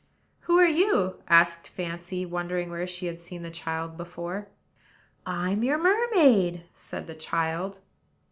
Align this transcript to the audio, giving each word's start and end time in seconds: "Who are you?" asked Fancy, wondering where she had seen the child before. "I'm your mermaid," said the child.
"Who 0.49 0.57
are 0.57 0.65
you?" 0.65 1.21
asked 1.27 1.69
Fancy, 1.69 2.25
wondering 2.25 2.71
where 2.71 2.87
she 2.87 3.05
had 3.05 3.19
seen 3.21 3.43
the 3.43 3.51
child 3.51 3.97
before. 3.97 4.47
"I'm 5.27 5.61
your 5.63 5.77
mermaid," 5.77 6.63
said 6.73 7.05
the 7.05 7.13
child. 7.13 7.77